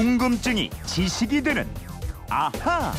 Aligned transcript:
궁금증이 0.00 0.70
지식이 0.86 1.42
되는 1.42 1.68
아하. 2.30 2.94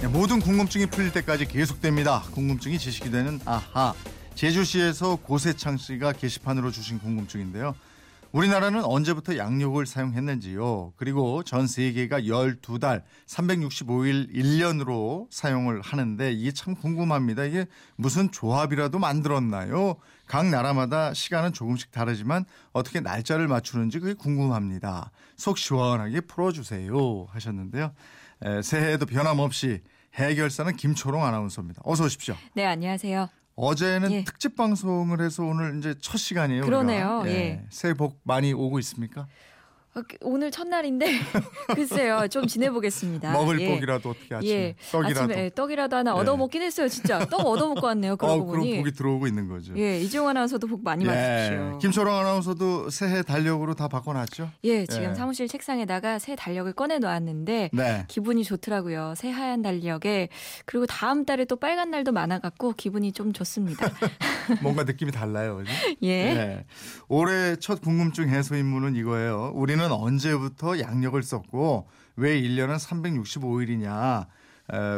네, 0.00 0.06
모든 0.06 0.38
궁금증이 0.38 0.86
풀릴 0.86 1.12
때까지 1.12 1.46
계속됩니다. 1.46 2.22
궁금증이 2.30 2.78
지식이 2.78 3.10
되는 3.10 3.40
아하. 3.44 3.92
제주시에서 4.36 5.16
고세창 5.16 5.78
씨가 5.78 6.12
게시판으로 6.12 6.70
주신 6.70 7.00
궁금증인데요. 7.00 7.74
우리나라는 8.32 8.84
언제부터 8.84 9.36
양력을 9.36 9.84
사용했는지요. 9.86 10.92
그리고 10.96 11.42
전 11.42 11.66
세계가 11.66 12.20
12달 12.22 13.02
365일 13.26 14.34
1년으로 14.34 15.26
사용을 15.30 15.80
하는데 15.80 16.32
이게 16.32 16.52
참 16.52 16.74
궁금합니다. 16.74 17.44
이게 17.44 17.66
무슨 17.96 18.30
조합이라도 18.30 18.98
만들었나요? 18.98 19.96
각 20.26 20.46
나라마다 20.48 21.14
시간은 21.14 21.52
조금씩 21.52 21.92
다르지만 21.92 22.44
어떻게 22.72 23.00
날짜를 23.00 23.48
맞추는지 23.48 24.00
그게 24.00 24.14
궁금합니다. 24.14 25.10
속 25.36 25.56
시원하게 25.56 26.22
풀어주세요 26.22 27.26
하셨는데요. 27.30 27.92
에, 28.42 28.62
새해에도 28.62 29.06
변함없이 29.06 29.82
해결사는 30.14 30.76
김초롱 30.76 31.24
아나운서입니다. 31.24 31.82
어서 31.84 32.04
오십시오. 32.04 32.34
네, 32.54 32.66
안녕하세요. 32.66 33.28
어제는 33.56 34.12
예. 34.12 34.24
특집 34.24 34.54
방송을 34.54 35.20
해서 35.20 35.42
오늘 35.42 35.78
이제 35.78 35.94
첫 36.00 36.18
시간이에요. 36.18 36.64
그러네요. 36.64 37.20
우리가. 37.22 37.34
예. 37.34 37.64
새해 37.70 37.94
복 37.94 38.20
많이 38.22 38.52
오고 38.52 38.78
있습니까? 38.80 39.26
어, 39.96 40.02
그, 40.06 40.16
오늘 40.20 40.50
첫날인데 40.50 41.06
글쎄요, 41.74 42.28
좀 42.28 42.46
지내보겠습니다. 42.46 43.32
먹을 43.32 43.58
예. 43.62 43.68
복이라도 43.68 44.10
어떻게 44.10 44.34
아침에 44.34 44.52
예, 44.52 44.74
떡이라도. 44.92 45.24
아침에 45.24 45.44
예, 45.44 45.50
떡이라도 45.54 45.96
하나 45.96 46.10
예. 46.10 46.14
얻어먹긴 46.14 46.60
했어요, 46.60 46.86
진짜. 46.88 47.24
떡 47.30 47.46
얻어먹고 47.46 47.86
왔네요, 47.86 48.16
그러고 48.16 48.34
어, 48.42 48.44
그럼 48.44 48.60
보니. 48.60 48.76
복이 48.76 48.92
들어오고 48.92 49.26
있는 49.26 49.48
거죠. 49.48 49.72
예, 49.78 49.98
이재용 49.98 50.28
아나운서도 50.28 50.66
복 50.66 50.84
많이 50.84 51.06
받으십시오. 51.06 51.78
김초롱 51.78 52.14
아나운서도 52.14 52.90
새해 52.90 53.22
달력으로 53.22 53.72
다 53.74 53.88
바꿔놨죠? 53.88 54.50
예, 54.64 54.84
지금 54.84 55.10
예. 55.10 55.14
사무실 55.14 55.48
책상에다가 55.48 56.18
새 56.18 56.36
달력을 56.36 56.70
꺼내 56.74 56.98
놓았는데 56.98 57.70
네. 57.72 58.04
기분이 58.08 58.44
좋더라고요. 58.44 59.14
새 59.16 59.30
하얀 59.30 59.62
달력에 59.62 60.28
그리고 60.66 60.84
다음 60.84 61.24
달에 61.24 61.46
또 61.46 61.56
빨간 61.56 61.90
날도 61.90 62.12
많아갖고 62.12 62.74
기분이 62.76 63.12
좀 63.12 63.32
좋습니다. 63.32 63.90
뭔가 64.62 64.84
느낌이 64.84 65.10
달라요. 65.10 65.56
그죠? 65.56 65.72
예. 66.02 66.34
네. 66.34 66.64
올해 67.08 67.56
첫 67.56 67.80
궁금증 67.80 68.28
해소 68.28 68.56
임무는 68.56 68.94
이거예요. 68.94 69.52
우리는 69.54 69.85
언제부터 69.92 70.78
양력을 70.80 71.20
썼고 71.22 71.88
왜 72.16 72.40
1년은 72.40 72.78
365일이냐? 72.78 74.26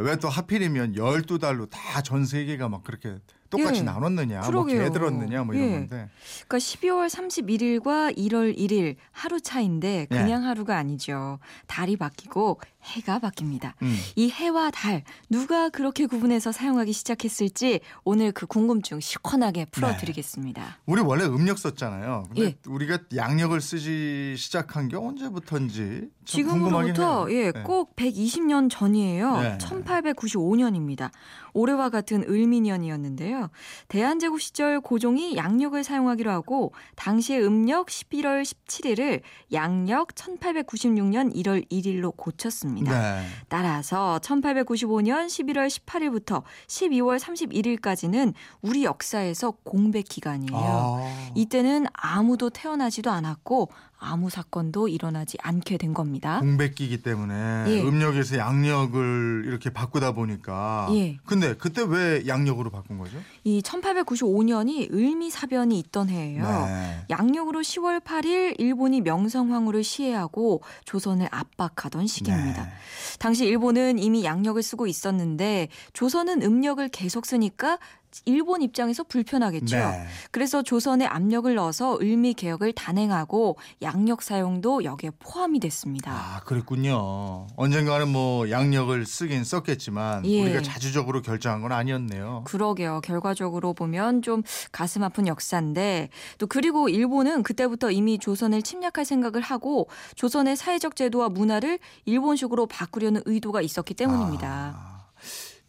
왜 0.05 0.17
또 0.17 0.29
하필이면 0.31 0.95
12달로 0.95 1.69
다 1.71 2.01
전 2.03 2.25
세계가 2.25 2.69
막 2.71 2.83
그렇게 2.85 3.19
똑같이 3.51 3.81
예. 3.81 3.83
나눴느냐? 3.85 4.41
뭐 4.41 4.49
그러게요. 4.65 4.85
개들었느냐? 4.85 5.45
뭐 5.45 5.55
이런 5.55 5.67
예. 5.69 5.73
건데. 5.73 6.09
그러니까 6.47 6.59
12월 6.59 7.09
31일과 7.09 8.17
1월 8.17 8.57
1일 8.57 8.97
하루 9.13 9.41
차인데 9.41 10.01
예. 10.01 10.07
그냥 10.07 10.45
하루가 10.45 10.77
아니죠. 10.79 11.39
달이 11.67 11.97
바뀌고 11.97 12.61
해가 12.89 13.19
바뀝니다. 13.21 13.75
음. 13.83 13.97
이 14.17 14.31
해와 14.31 14.71
달 14.71 15.05
누가 15.29 15.69
그렇게 15.69 16.07
구분해서 16.07 16.53
사용하기 16.53 16.93
시작했을지 16.93 17.81
오늘 18.05 18.33
그 18.33 18.47
궁금증 18.47 19.01
시원하게 19.01 19.67
풀어드리겠습니다. 19.67 20.79
우리 20.87 21.03
원래 21.03 21.25
음력 21.25 21.59
썼잖아요. 21.59 22.25
근데 22.29 22.43
예. 22.43 22.57
우리가 22.67 22.99
양력을 23.15 23.61
쓰기 23.61 24.35
시작한 24.37 24.89
게 24.89 24.97
언제부터인지 24.97 26.09
지금으로부터 26.25 27.29
해요. 27.29 27.39
예, 27.39 27.53
네. 27.53 27.63
꼭 27.63 27.97
120년 27.97 28.71
전이에요. 28.71 29.41
네. 29.41 29.59
1895년입니다. 29.59 31.11
올해와 31.55 31.89
같은 31.89 32.23
을미년이었는데요. 32.29 33.51
대한제국 33.89 34.41
시절 34.41 34.81
고종이 34.81 35.37
양력을 35.37 35.83
사용하기로 35.83 36.31
하고 36.31 36.73
당시의 36.97 37.45
음력 37.45 37.87
11월 37.89 38.43
17일을 38.43 39.23
양력 39.53 40.15
1896년 40.15 41.35
1월 41.35 41.69
1일로 41.71 42.17
고쳤습니다. 42.17 42.78
네. 42.85 43.23
따라서 43.49 44.19
1895년 44.23 45.27
11월 45.27 45.69
18일부터 45.69 46.43
12월 46.67 47.19
31일까지는 47.19 48.35
우리 48.63 48.85
역사에서 48.85 49.53
공백 49.65 50.03
기간이에요. 50.09 50.53
아. 50.55 51.31
이때는 51.35 51.87
아무도 51.93 52.51
태어나지도 52.51 53.11
않았고 53.11 53.71
아무 54.01 54.31
사건도 54.31 54.89
일어나지 54.89 55.39
않게 55.43 55.77
된 55.77 55.93
겁니다. 55.93 56.39
공백기이기 56.41 57.03
때문에 57.03 57.65
예. 57.69 57.83
음력에서 57.83 58.39
양력을 58.39 59.45
이렇게 59.47 59.71
바꾸다 59.71 60.13
보니까 60.13 60.89
예. 60.93 61.19
근데 61.25 61.55
그때 61.55 61.83
왜 61.83 62.27
양력으로 62.27 62.71
바꾼 62.71 62.99
거죠? 62.99 63.19
이 63.45 63.61
1895년이 63.63 64.93
을미사변이 64.93 65.79
있던 65.81 66.09
해예요. 66.11 66.45
네. 66.45 67.05
양력으로 67.11 67.61
10월 67.61 68.03
8일 68.03 68.55
일본이 68.59 69.01
명성황후를 69.01 69.83
시해하고 69.83 70.63
조선을 70.85 71.29
압박하던 71.31 72.07
시기입니다. 72.07 72.65
네. 72.65 72.71
당시 73.19 73.45
일본은 73.47 73.99
이미 73.99 74.25
양력을 74.25 74.63
쓰고 74.63 74.87
있었는데 74.87 75.69
조선은 75.93 76.43
음력을 76.43 76.87
계속 76.91 77.27
쓰니까 77.27 77.79
일본 78.25 78.63
입장에서 78.63 79.05
불편하겠죠. 79.05 79.77
네. 79.77 80.07
그래서 80.31 80.63
조선에 80.63 81.07
압력을 81.07 81.53
넣어서 81.55 81.99
을미 82.01 82.35
개혁을 82.35 82.73
단행하고 82.73 83.57
양력 83.83 84.23
사용도 84.23 84.85
여기에 84.85 85.11
포함이 85.19 85.61
됐습니다. 85.61 86.13
아, 86.13 86.41
그랬군요. 86.45 87.47
언젠가는 87.57 88.09
뭐 88.09 88.51
양력을 88.51 89.05
쓰긴 89.07 89.45
썼겠지만 89.45 90.27
예. 90.27 90.43
우리가 90.45 90.63
자주적으로 90.63 91.23
결정한 91.23 91.63
건 91.63 91.73
아니었네요. 91.73 92.43
그러게요. 92.45 93.01
결과적으로 93.03 93.75
보면 93.75 94.23
좀 94.23 94.43
가슴 94.73 95.03
아픈 95.03 95.27
역사인데 95.27 96.11
또 96.39 96.47
그리고 96.47 96.89
일본은 96.89 97.43
그때부터 97.43 97.91
이미 97.91 98.19
조선을 98.19 98.63
침략할 98.63 99.05
생각을 99.05 99.41
하고 99.43 99.89
조선의 100.17 100.57
사회적 100.57 100.97
제도와 100.97 101.29
문화를 101.29 101.79
일본식으로 102.05 102.67
바꾸려는 102.67 103.23
의도가 103.25 103.61
있었기 103.61 103.95
때문입니다. 103.95 104.49
아, 104.49 104.98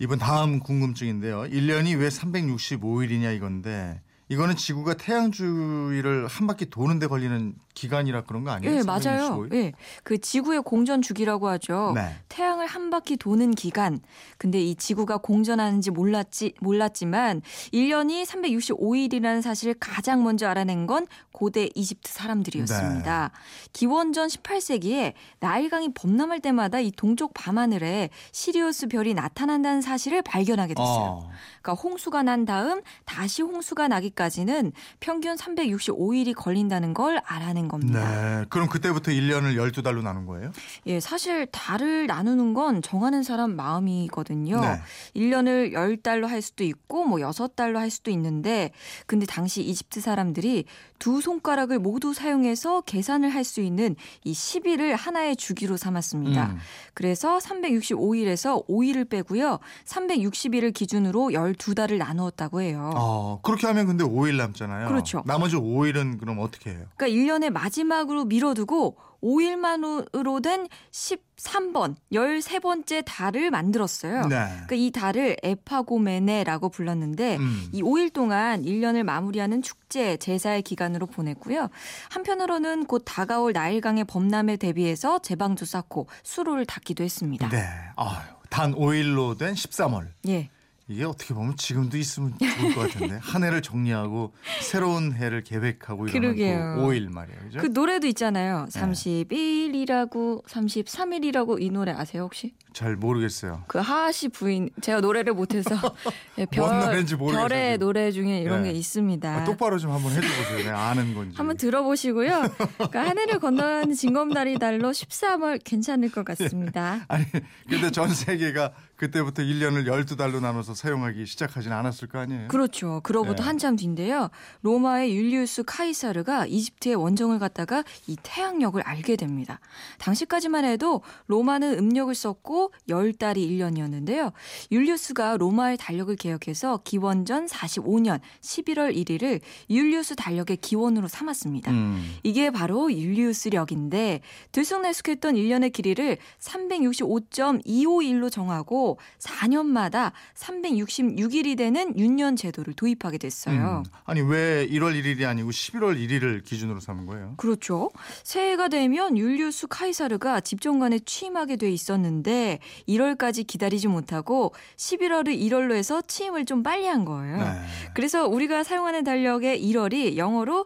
이번 0.01 0.17
다음 0.17 0.59
궁금증인데요. 0.59 1.41
1년이 1.41 1.99
왜 1.99 2.07
365일이냐 2.07 3.35
이건데 3.35 4.01
이거는 4.29 4.55
지구가 4.55 4.93
태양 4.93 5.29
주위를 5.29 6.25
한 6.27 6.47
바퀴 6.47 6.69
도는데 6.69 7.07
걸리는 7.07 7.53
기간이라 7.79 8.23
그런 8.23 8.43
거 8.43 8.51
아니에요? 8.51 8.75
예, 8.75 8.83
맞아요. 8.83 9.47
365일? 9.47 9.53
예. 9.53 9.71
그 10.03 10.17
지구의 10.17 10.63
공전 10.63 11.01
주기라고 11.01 11.47
하죠. 11.47 11.93
네. 11.95 12.13
태양을 12.27 12.67
한 12.67 12.89
바퀴 12.89 13.15
도는 13.15 13.51
기간. 13.51 14.01
근데 14.37 14.59
이 14.59 14.75
지구가 14.75 15.19
공전하는지 15.19 15.91
몰랐지 15.91 16.55
몰랐지만 16.59 17.41
1년이 17.71 18.25
365일이라는 18.25 19.41
사실을 19.41 19.75
가장 19.79 20.23
먼저 20.23 20.49
알아낸 20.49 20.87
건 20.87 21.07
고대 21.31 21.69
이집트 21.73 22.11
사람들이었습니다. 22.11 23.31
네. 23.33 23.69
기원전 23.71 24.27
18세기에 24.27 25.13
나일강이 25.39 25.93
범람할 25.93 26.41
때마다 26.41 26.81
이 26.81 26.91
동쪽 26.91 27.33
밤하늘에 27.33 28.09
시리우스 28.33 28.87
별이 28.87 29.13
나타난다는 29.13 29.81
사실을 29.81 30.21
발견하게 30.21 30.73
됐어요. 30.73 31.23
어. 31.23 31.29
그러니까 31.61 31.81
홍수가 31.81 32.23
난 32.23 32.43
다음 32.43 32.81
다시 33.05 33.41
홍수가 33.41 33.87
나기까지는 33.87 34.73
평균 34.99 35.35
365일이 35.37 36.35
걸린다는 36.35 36.93
걸 36.93 37.21
알아낸 37.23 37.68
겁니다. 37.69 38.39
네. 38.39 38.45
그럼 38.49 38.67
그때부터 38.67 39.11
1년을 39.11 39.55
12달로 39.55 40.01
나눈 40.03 40.25
거예요? 40.25 40.51
예, 40.87 40.99
사실 40.99 41.45
달을 41.47 42.07
나누는 42.07 42.53
건 42.53 42.81
정하는 42.81 43.23
사람 43.23 43.55
마음이거든요. 43.55 44.59
네. 44.59 44.81
1년을 45.15 45.71
10달로 45.73 46.27
할 46.27 46.41
수도 46.41 46.63
있고 46.65 47.05
뭐 47.05 47.19
6달로 47.19 47.75
할 47.75 47.89
수도 47.89 48.11
있는데 48.11 48.71
근데 49.05 49.25
당시 49.25 49.61
이집트 49.63 50.01
사람들이 50.01 50.65
두 50.99 51.21
손가락을 51.21 51.79
모두 51.79 52.13
사용해서 52.13 52.81
계산을 52.81 53.29
할 53.29 53.39
수 53.49 53.61
있는 53.61 53.95
이 54.23 54.33
10일을 54.33 54.95
하나의 54.95 55.35
주기로 55.35 55.75
삼았습니다. 55.77 56.47
음. 56.47 56.57
그래서 56.93 57.37
365일에서 57.39 58.67
5일을 58.67 59.09
빼고요. 59.09 59.59
360일을 59.85 60.73
기준으로 60.73 61.29
12달을 61.29 61.97
나누었다고 61.97 62.61
해요. 62.61 62.91
어, 62.95 63.39
그렇게 63.41 63.67
하면 63.67 63.87
근데 63.87 64.03
5일 64.03 64.35
남잖아요. 64.35 64.87
그렇죠. 64.87 65.23
나머지 65.25 65.55
5일은 65.55 66.19
그럼 66.19 66.39
어떻게 66.39 66.71
해요? 66.71 66.85
그러니까 66.97 67.07
1년의 67.07 67.49
마지막으로 67.59 68.25
미뤄두고 68.25 68.97
5일만으로 69.21 70.41
된 70.41 70.67
13번, 70.91 71.95
13번째 72.13 73.03
달을 73.05 73.51
만들었어요. 73.51 74.21
네. 74.27 74.37
그러니까 74.67 74.75
이 74.75 74.91
달을 74.91 75.35
에파고메네라고 75.43 76.69
불렀는데 76.69 77.35
음. 77.37 77.69
이 77.73 77.83
5일 77.83 78.13
동안 78.13 78.63
1년을 78.63 79.03
마무리하는 79.03 79.61
축제, 79.61 80.15
제사의 80.17 80.61
기간으로 80.61 81.05
보냈고요. 81.07 81.69
한편으로는 82.11 82.85
곧 82.85 83.03
다가올 83.05 83.51
나일강의 83.51 84.05
범람에 84.05 84.55
대비해서 84.55 85.19
제방도 85.19 85.65
쌓고 85.65 86.07
수로를 86.23 86.65
닦기도 86.65 87.03
했습니다. 87.03 87.49
네. 87.49 87.65
아유, 87.97 88.21
단 88.49 88.73
5일로 88.73 89.37
된 89.37 89.53
13월. 89.53 90.07
예. 90.29 90.49
이게 90.89 91.03
어떻게 91.03 91.35
보면 91.35 91.55
지금도 91.55 91.97
있으면 91.97 92.33
좋을 92.39 92.73
것 92.73 92.91
같은데 92.91 93.19
한 93.21 93.43
해를 93.43 93.61
정리하고 93.61 94.33
새로운 94.61 95.13
해를 95.13 95.43
계획하고 95.43 96.07
이러는 96.07 96.31
그 96.31 96.35
그러게요. 96.35 96.59
5일 96.79 97.11
말이에요. 97.11 97.39
그죠? 97.41 97.59
그 97.59 97.67
노래도 97.67 98.07
있잖아요. 98.07 98.67
네. 98.73 98.81
31일이라고 98.81 100.43
33일이라고 100.45 101.61
이 101.61 101.69
노래 101.69 101.91
아세요 101.91 102.23
혹시? 102.23 102.53
잘 102.73 102.95
모르겠어요. 102.95 103.63
그 103.67 103.79
하하 103.79 104.11
씨 104.11 104.29
부인 104.29 104.69
제가 104.81 105.01
노래를 105.01 105.33
못해서 105.33 105.75
예, 106.37 106.45
뭔 106.55 106.79
노래인지 106.79 107.15
모르겠어요, 107.15 107.47
별의. 107.47 107.77
노래 107.77 108.11
중에 108.11 108.39
이런 108.41 108.63
네. 108.63 108.71
게 108.71 108.77
있습니다. 108.77 109.29
아, 109.29 109.43
똑바로 109.43 109.77
좀 109.79 109.91
한번 109.91 110.11
해줘보세요. 110.11 110.57
내가 110.57 110.89
아는 110.89 111.13
건지. 111.15 111.35
한번 111.35 111.57
들어보시고요. 111.57 112.49
그러니까 112.77 113.09
하늘을 113.09 113.39
건너는 113.39 113.93
징검다리 113.93 114.59
달로 114.59 114.91
13월 114.91 115.59
괜찮을 115.63 116.11
것 116.11 116.23
같습니다. 116.25 117.05
아니 117.07 117.25
근데 117.67 117.89
전 117.91 118.09
세계가 118.13 118.73
그때부터 118.97 119.41
1년을 119.43 119.85
12달로 119.87 120.41
나눠서 120.41 120.75
사용하기 120.75 121.25
시작하진 121.25 121.71
않았을 121.71 122.09
거 122.09 122.19
아니에요? 122.19 122.49
그렇죠. 122.49 122.99
그로부터 123.01 123.43
네. 123.43 123.47
한참 123.47 123.77
뒤인데요. 123.77 124.29
로마의 124.61 125.15
율리우스 125.15 125.63
카이사르가 125.63 126.45
이집트의 126.45 126.95
원정을 126.95 127.39
갔다가 127.39 127.83
이 128.07 128.17
태양력을 128.21 128.81
알게 128.81 129.15
됩니다. 129.15 129.59
당시까지만 129.99 130.65
해도 130.65 131.01
로마는 131.27 131.79
음력을 131.79 132.13
썼고 132.13 132.58
열 132.89 133.13
달이 133.13 133.47
1년이었는데요. 133.49 134.31
율리우스가 134.71 135.37
로마의 135.37 135.77
달력을 135.77 136.15
개혁해서 136.15 136.81
기원전 136.83 137.45
45년 137.45 138.19
11월 138.41 138.95
1일을 138.95 139.41
율리우스 139.69 140.15
달력의 140.15 140.57
기원으로 140.57 141.07
삼았습니다. 141.07 141.71
음. 141.71 142.15
이게 142.23 142.49
바로 142.49 142.91
율리우스력인데 142.91 144.21
들쑥날쑥했던 144.51 145.35
1년의 145.35 145.71
길이를 145.71 146.17
365.251로 146.39 148.31
정하고 148.31 148.97
4년마다 149.19 150.11
366일이 150.35 151.57
되는 151.57 151.97
윤년 151.97 152.35
제도를 152.35 152.73
도입하게 152.73 153.17
됐어요. 153.19 153.83
음. 153.85 153.91
아니 154.05 154.21
왜 154.21 154.67
1월 154.67 154.99
1일이 154.99 155.25
아니고 155.27 155.51
11월 155.51 155.97
1일을 155.97 156.43
기준으로 156.43 156.79
삼은 156.79 157.05
거예요? 157.05 157.35
그렇죠. 157.37 157.91
새해가 158.23 158.69
되면 158.69 159.17
율리우스 159.17 159.67
카이사르가 159.67 160.41
집정관에 160.41 160.99
취임하게 160.99 161.57
돼 161.57 161.71
있었는데 161.71 162.48
1월까지 162.87 163.45
기다리지 163.45 163.87
못하고 163.87 164.53
11월을 164.77 165.39
1월로 165.39 165.75
해서 165.75 166.01
취임을 166.01 166.45
좀 166.45 166.63
빨리 166.63 166.87
한 166.87 167.05
거예요. 167.05 167.37
네. 167.37 167.61
그래서 167.93 168.27
우리가 168.27 168.63
사용하는 168.63 169.03
달력의 169.03 169.61
1월이 169.63 170.17
영어로 170.17 170.65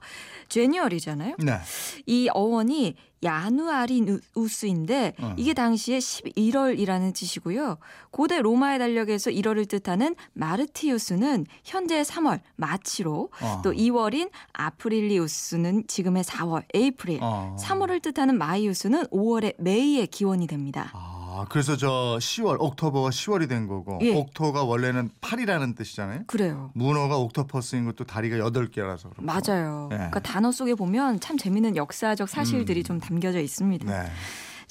제뉴얼이잖아요. 0.50 1.36
네. 1.40 1.58
이 2.06 2.30
어원이 2.32 2.96
야누아리 3.24 4.06
우스인데 4.36 5.14
어. 5.20 5.34
이게 5.38 5.54
당시에 5.54 5.98
11월이라는 5.98 7.14
뜻이고요. 7.16 7.78
고대 8.12 8.42
로마의 8.42 8.80
달력에서 8.80 9.32
1월을 9.32 9.68
뜻하는 9.68 10.16
마르티우스는 10.34 11.46
현재의 11.64 12.04
3월 12.06 12.42
마치로 12.56 13.30
어. 13.42 13.62
또 13.64 13.72
2월인 13.72 14.30
아프릴리우스는 14.52 15.88
지금의 15.88 16.24
4월 16.24 16.64
에이프릴 16.74 17.20
어. 17.22 17.56
3월을 17.60 18.02
뜻하는 18.02 18.38
마이우스는 18.38 19.06
5월의 19.06 19.56
메이의 19.58 20.08
기원이 20.08 20.48
됩니다. 20.48 20.92
아, 20.94 21.13
그래서 21.50 21.76
저 21.78 22.18
10월, 22.20 22.58
옥토버가 22.60 23.10
10월이 23.10 23.50
된 23.50 23.68
거고, 23.68 24.00
예. 24.02 24.14
옥토가 24.16 24.64
원래는 24.64 25.10
8이라는 25.22 25.76
뜻이잖아요. 25.76 26.24
그래요. 26.28 26.72
문어가 26.74 27.18
옥토퍼스인 27.18 27.86
것도 27.86 28.06
다리가 28.06 28.38
8개라서. 28.38 29.10
맞아요. 29.18 29.88
네. 29.90 29.98
그러니까 29.98 30.20
단어 30.20 30.52
속에 30.52 30.76
보면 30.76 31.20
참 31.20 31.38
재미있는 31.38 31.76
역사적 31.76 32.30
사실들이 32.30 32.82
음. 32.82 32.84
좀 32.84 33.00
담겨져 33.00 33.40
있습니다. 33.40 33.86
네. 33.86 34.10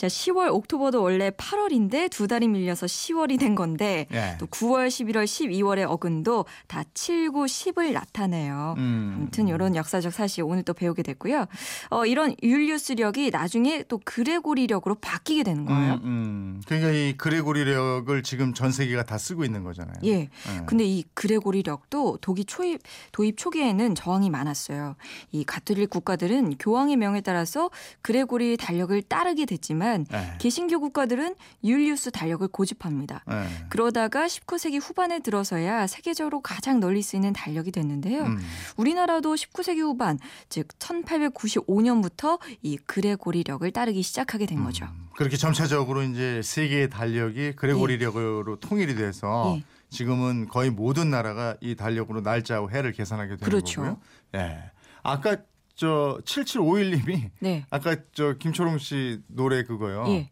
자, 0.03 0.09
10월, 0.09 0.53
옥토버도 0.53 1.01
원래 1.01 1.31
8월인데 1.31 2.11
두 2.11 2.27
달이 2.27 2.49
밀려서 2.49 2.87
10월이 2.87 3.39
된 3.39 3.55
건데 3.55 4.09
예. 4.13 4.37
또 4.41 4.47
9월, 4.47 4.89
11월, 4.89 5.23
12월의 5.23 5.89
어근도 5.89 6.45
다 6.67 6.83
7, 6.93 7.31
9, 7.31 7.45
10을 7.45 7.93
나타내요. 7.93 8.75
음. 8.79 9.15
아무튼 9.17 9.47
이런 9.47 9.77
역사적 9.77 10.13
사실 10.13 10.43
오늘 10.43 10.65
또 10.65 10.75
배우게 10.75 11.05
됐고요. 11.05 11.47
어, 11.91 12.05
이런 12.05 12.35
율리우스력이 12.43 13.31
나중에 13.31 13.85
또 13.85 14.01
그레고리력으로 14.05 14.97
바뀌게 14.97 15.45
되는 15.45 15.67
거예요. 15.67 15.93
음, 15.93 16.01
음. 16.03 16.63
그러니까 16.67 16.91
이 16.91 17.13
그레고리력을 17.17 18.25
지금 18.25 18.55
전 18.55 18.73
세계가 18.73 19.05
다 19.05 19.19
쓰고 19.19 19.45
있는 19.45 19.63
거잖아요. 19.63 19.95
예. 20.03 20.11
예. 20.13 20.29
근데 20.67 20.85
이 20.85 21.05
그레고리력도 21.15 22.19
독이 22.21 22.47
초입, 22.47 22.81
도입 23.13 23.37
초기에는 23.37 23.95
저항이 23.95 24.31
많았어요. 24.31 24.97
이 25.31 25.45
가톨릭 25.45 25.91
국가들은 25.91 26.57
교황의 26.59 26.97
명에 26.97 27.21
따라서 27.21 27.71
그레고리 28.01 28.57
달력을 28.57 29.01
따르게 29.03 29.47
됐지만 29.47 29.92
예. 30.13 30.35
개신교 30.39 30.81
국가들은 30.81 31.35
율리우스 31.65 32.11
달력을 32.11 32.47
고집합니다. 32.49 33.25
예. 33.31 33.67
그러다가 33.69 34.27
19세기 34.27 34.81
후반에 34.83 35.21
들어서야 35.21 35.87
세계적으로 35.87 36.41
가장 36.41 36.81
널리 36.81 37.03
쓰이는 37.03 37.33
달력이 37.33 37.73
됐는데요. 37.73 38.23
음. 38.23 38.39
우리나라도 38.77 39.35
19세기 39.35 39.81
후반, 39.81 40.19
즉 40.49 40.69
1895년부터 40.79 42.41
이 42.63 42.77
그레고리력을 42.77 43.71
따르기 43.71 44.03
시작하게 44.03 44.47
된 44.47 44.65
거죠. 44.65 44.87
그렇게 45.17 45.37
점차적으로 45.37 46.03
이제 46.03 46.41
세계의 46.43 46.91
달력이 46.91 47.53
그레고리력으로 47.57 48.57
통일이 48.57 48.95
돼서 48.95 49.57
예. 49.59 49.65
지금은 49.91 50.49
거의 50.49 50.71
모든 50.71 51.11
나라가 51.11 51.57
이 51.61 51.75
달력으로 51.75 52.23
날짜하고 52.23 52.71
해를 52.71 52.93
계산하게 52.93 53.37
되는 53.37 53.45
그렇죠. 53.45 53.83
거고요. 53.83 54.01
예. 54.37 54.71
아까 55.03 55.37
저 55.75 56.21
7751님이 56.25 57.31
네. 57.41 57.67
아까 57.71 57.97
저 58.13 58.35
김초롱 58.35 58.79
씨 58.79 59.21
노래 59.27 59.65
그거요. 59.65 60.05
예. 60.09 60.31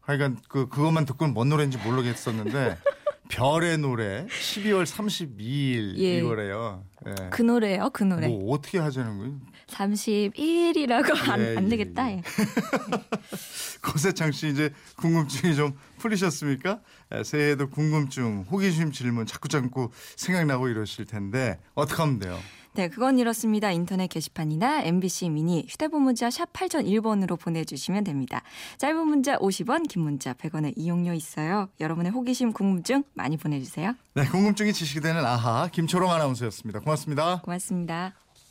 하여간 0.00 0.38
그 0.48 0.68
그것만 0.68 1.04
듣고는 1.04 1.34
뭔 1.34 1.48
노래인지 1.48 1.78
모르겠었는데 1.78 2.78
별의 3.28 3.76
노래 3.78 4.26
12월 4.26 4.84
32일 4.84 5.98
예. 5.98 6.18
이거래요. 6.18 6.84
예. 7.06 7.14
그 7.30 7.42
노래예요, 7.42 7.90
그 7.90 8.04
노래. 8.04 8.26
뭐 8.26 8.54
어떻게 8.54 8.78
하자는 8.78 9.18
거예요? 9.18 9.40
31이라고 9.68 11.30
안, 11.30 11.40
예, 11.40 11.56
안 11.56 11.64
예, 11.66 11.68
되겠다. 11.68 12.10
예. 12.10 12.16
예. 12.16 12.22
고세창 13.84 14.32
씨 14.32 14.48
이제 14.48 14.70
궁금증이 14.96 15.54
좀 15.54 15.76
풀리셨습니까? 15.98 16.80
예, 17.14 17.22
새해에도 17.22 17.68
궁금증, 17.68 18.46
호기심 18.50 18.92
질문 18.92 19.26
자꾸 19.26 19.48
자꾸 19.48 19.90
생각나고 20.16 20.68
이러실 20.68 21.04
텐데 21.04 21.60
어떻게 21.74 22.02
하면 22.02 22.18
돼요? 22.18 22.38
네, 22.78 22.86
그건 22.86 23.18
이렇습니다. 23.18 23.72
인터넷 23.72 24.06
게시판이나 24.06 24.84
MBC 24.84 25.30
미니 25.30 25.66
휴대폰 25.68 26.00
문자 26.02 26.30
샵 26.30 26.52
8001번으로 26.52 27.36
보내주시면 27.36 28.04
됩니다. 28.04 28.42
짧은 28.76 29.04
문자 29.04 29.36
50원, 29.38 29.88
긴 29.88 30.02
문자 30.02 30.32
100원의 30.32 30.74
이용료 30.76 31.12
있어요. 31.14 31.70
여러분의 31.80 32.12
호기심, 32.12 32.52
궁금증 32.52 33.02
많이 33.14 33.36
보내주세요. 33.36 33.94
네, 34.14 34.24
궁금증이 34.26 34.72
지식이 34.72 35.00
되는 35.00 35.26
아하 35.26 35.66
김초롱 35.72 36.08
아나운서였습니다. 36.08 36.78
고맙습니다. 36.78 37.40
고맙습니다. 37.40 38.14